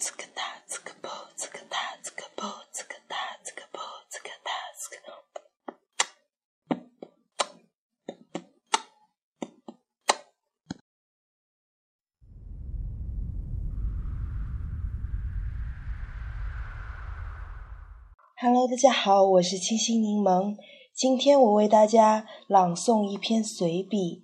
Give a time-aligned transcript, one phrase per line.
[0.00, 4.98] 呲个哒，呲个啵，呲个哒，呲个啵，呲个哒，呲个啵，呲个哒，呲个。
[18.36, 20.56] Hello，大家好，我是清新柠檬。
[20.94, 24.22] 今天我为大家朗诵一篇随笔，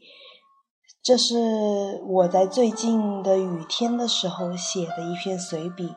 [1.05, 1.35] 这是
[2.07, 5.95] 我在最近的雨天的时候写的一篇随笔。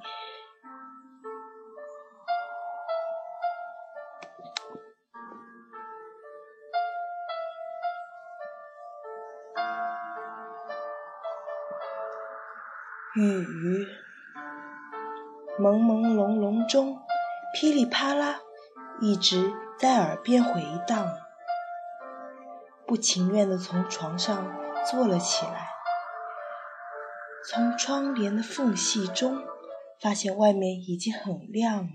[13.15, 13.87] 雨，
[15.57, 16.99] 朦朦胧胧中。
[17.53, 18.41] 噼里啪啦，
[18.99, 21.07] 一直在耳边回荡。
[22.85, 24.45] 不情愿地从床上
[24.89, 25.67] 坐了起来，
[27.49, 29.43] 从窗帘的缝隙中
[30.01, 31.89] 发现外面已经很亮了。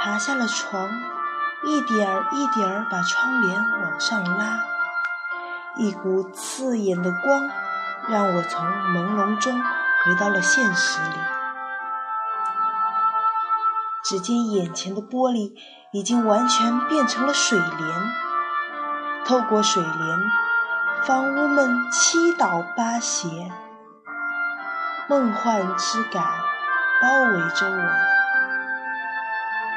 [0.00, 0.88] 爬下了床，
[1.64, 4.64] 一点儿一点儿把窗帘往上拉，
[5.76, 7.50] 一股刺眼的光
[8.08, 11.16] 让我从朦胧中回到了现实里。
[14.02, 15.52] 只见眼前的玻璃
[15.92, 18.12] 已经完全变成了水帘，
[19.26, 20.18] 透过水帘，
[21.06, 23.50] 房屋们七倒八斜，
[25.08, 26.22] 梦幻之感
[27.00, 27.90] 包围着我。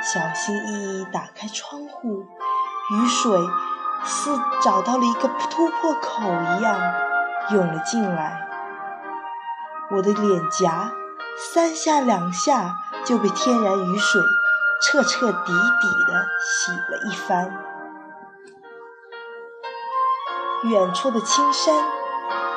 [0.01, 2.25] 小心翼翼打开窗户，
[2.91, 3.39] 雨水
[4.03, 6.23] 似找到了一个突破口
[6.57, 6.79] 一样
[7.51, 8.45] 涌了进来，
[9.91, 10.91] 我的脸颊
[11.37, 12.75] 三下两下。
[13.05, 14.21] 就被天然雨水
[14.81, 17.51] 彻彻底底的洗了一番。
[20.63, 21.83] 远处的青山，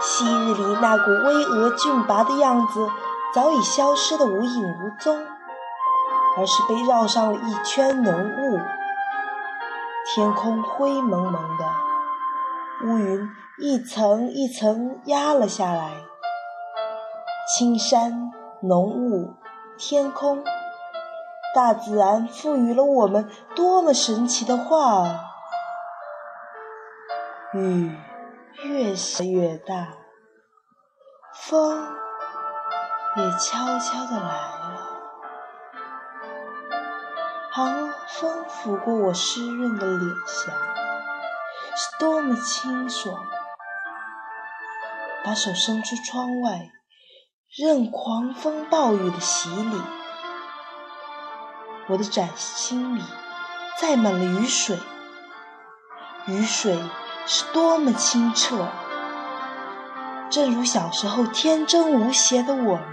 [0.01, 2.89] 昔日里那股巍峨峻拔的样子，
[3.35, 5.27] 早已消失的无影无踪，
[6.39, 8.61] 而是被绕上了一圈浓雾。
[10.15, 11.65] 天空灰蒙蒙的，
[12.85, 15.91] 乌云一层一层压了下来。
[17.57, 18.31] 青山
[18.63, 19.35] 浓雾。
[19.79, 20.43] 天空，
[21.55, 25.21] 大自然赋予了我们多么神奇的画啊！
[27.57, 27.97] 雨
[28.65, 29.95] 越下越大，
[31.35, 31.97] 风
[33.17, 34.87] 也悄悄地来了。
[37.51, 40.53] 寒风拂过我湿润的脸颊，
[41.75, 43.17] 是多么清爽。
[45.25, 46.71] 把手伸出窗外。
[47.57, 49.81] 任狂风暴雨的洗礼，
[51.89, 53.03] 我的掌心里
[53.79, 54.79] 载满了雨水。
[56.27, 56.79] 雨水
[57.29, 58.69] 是多么清澈，
[60.31, 62.85] 正如小时候天真无邪的我们，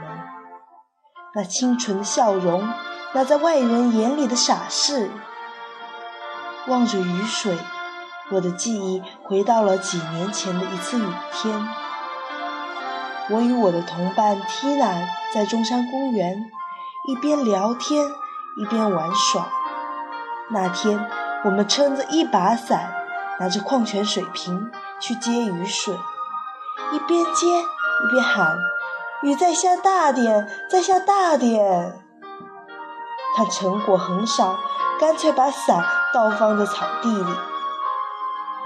[1.36, 2.68] 那清纯的笑容，
[3.14, 5.12] 那在外人眼里的傻事。
[6.66, 7.60] 望着雨水，
[8.32, 11.68] 我的记忆回到了几年前的一次雨天。
[13.30, 16.50] 我与我的同伴缇娜在中山公园
[17.08, 18.04] 一边聊天
[18.58, 19.48] 一边玩耍。
[20.50, 21.08] 那天，
[21.46, 23.03] 我们撑着一把伞，
[23.40, 25.94] 拿着矿泉水瓶去接雨水，
[26.92, 28.58] 一边接一边喊
[29.24, 32.00] ：“雨再下大点，再下大点！”
[33.36, 34.58] 看成果很少，
[35.00, 35.84] 干脆把伞
[36.14, 37.34] 倒放在草地里。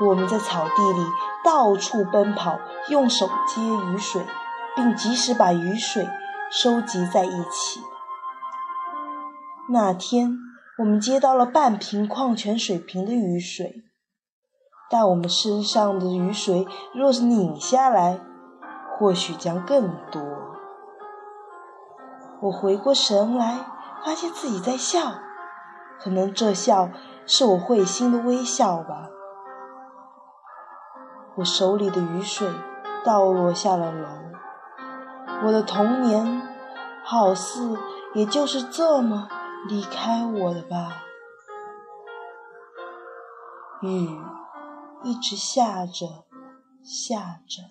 [0.01, 1.05] 我们在草地里
[1.43, 4.25] 到处奔跑，用手接雨水。
[4.77, 6.07] 并及时把雨水
[6.51, 7.81] 收集在一起。
[9.69, 10.37] 那天，
[10.77, 13.81] 我们接到了半瓶矿泉水瓶的雨水，
[14.89, 18.21] 但我们身上的雨水若是拧下来，
[18.97, 20.21] 或许将更多。
[22.41, 23.65] 我回过神来，
[24.05, 24.99] 发现自己在笑，
[25.99, 26.89] 可能这笑
[27.25, 29.09] 是我会心的微笑吧。
[31.37, 32.49] 我手里的雨水
[33.03, 34.07] 倒落下了楼。
[35.45, 36.41] 我的童年，
[37.03, 37.77] 好似
[38.13, 39.27] 也就是这么
[39.67, 41.03] 离开我的吧。
[43.81, 44.19] 雨
[45.03, 46.25] 一直下着，
[46.83, 47.63] 下着，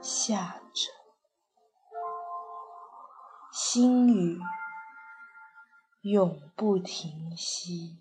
[0.00, 0.90] 下着，
[3.52, 4.38] 心雨
[6.02, 7.98] 永不停息。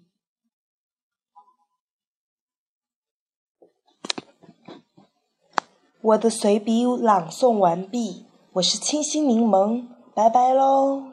[6.01, 8.25] 我的随笔朗诵完毕。
[8.54, 11.12] 我是清新柠檬，拜拜喽！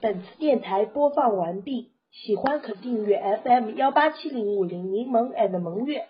[0.00, 6.06] 本次电台播放完毕，喜欢可订阅 FM 幺八七零五零柠檬 and 萌月。